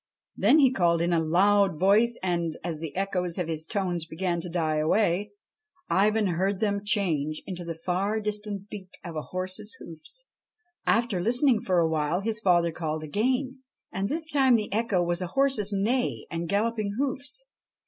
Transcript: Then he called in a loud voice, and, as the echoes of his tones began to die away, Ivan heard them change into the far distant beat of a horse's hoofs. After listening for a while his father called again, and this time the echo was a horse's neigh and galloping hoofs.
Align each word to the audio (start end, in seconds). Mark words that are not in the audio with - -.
Then 0.35 0.57
he 0.57 0.71
called 0.71 0.99
in 0.99 1.13
a 1.13 1.19
loud 1.23 1.79
voice, 1.79 2.17
and, 2.23 2.57
as 2.63 2.79
the 2.79 2.95
echoes 2.95 3.37
of 3.37 3.47
his 3.47 3.67
tones 3.67 4.03
began 4.07 4.41
to 4.41 4.49
die 4.49 4.77
away, 4.77 5.33
Ivan 5.91 6.25
heard 6.25 6.59
them 6.59 6.83
change 6.83 7.43
into 7.45 7.63
the 7.63 7.75
far 7.75 8.19
distant 8.19 8.67
beat 8.67 8.97
of 9.03 9.15
a 9.15 9.21
horse's 9.21 9.75
hoofs. 9.77 10.25
After 10.87 11.21
listening 11.21 11.61
for 11.61 11.77
a 11.77 11.87
while 11.87 12.21
his 12.21 12.39
father 12.39 12.71
called 12.71 13.03
again, 13.03 13.59
and 13.91 14.09
this 14.09 14.27
time 14.27 14.55
the 14.55 14.73
echo 14.73 15.03
was 15.03 15.21
a 15.21 15.27
horse's 15.37 15.71
neigh 15.71 16.25
and 16.31 16.49
galloping 16.49 16.95
hoofs. 16.97 17.45